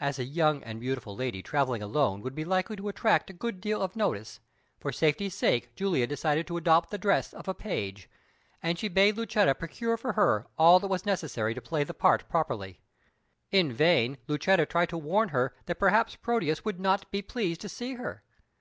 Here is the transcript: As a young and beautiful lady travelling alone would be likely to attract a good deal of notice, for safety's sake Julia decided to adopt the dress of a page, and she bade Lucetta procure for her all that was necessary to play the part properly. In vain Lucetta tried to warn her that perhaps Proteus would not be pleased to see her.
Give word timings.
As 0.00 0.18
a 0.18 0.24
young 0.24 0.60
and 0.64 0.80
beautiful 0.80 1.14
lady 1.14 1.40
travelling 1.40 1.84
alone 1.84 2.20
would 2.22 2.34
be 2.34 2.44
likely 2.44 2.74
to 2.74 2.88
attract 2.88 3.30
a 3.30 3.32
good 3.32 3.60
deal 3.60 3.80
of 3.80 3.94
notice, 3.94 4.40
for 4.80 4.90
safety's 4.90 5.36
sake 5.36 5.72
Julia 5.76 6.04
decided 6.08 6.48
to 6.48 6.56
adopt 6.56 6.90
the 6.90 6.98
dress 6.98 7.32
of 7.32 7.46
a 7.46 7.54
page, 7.54 8.10
and 8.60 8.76
she 8.76 8.88
bade 8.88 9.16
Lucetta 9.16 9.54
procure 9.54 9.96
for 9.96 10.14
her 10.14 10.48
all 10.58 10.80
that 10.80 10.88
was 10.90 11.06
necessary 11.06 11.54
to 11.54 11.62
play 11.62 11.84
the 11.84 11.94
part 11.94 12.28
properly. 12.28 12.80
In 13.52 13.72
vain 13.72 14.18
Lucetta 14.26 14.66
tried 14.66 14.88
to 14.88 14.98
warn 14.98 15.28
her 15.28 15.54
that 15.66 15.78
perhaps 15.78 16.16
Proteus 16.16 16.64
would 16.64 16.80
not 16.80 17.08
be 17.12 17.22
pleased 17.22 17.60
to 17.60 17.68
see 17.68 17.94
her. 17.94 18.24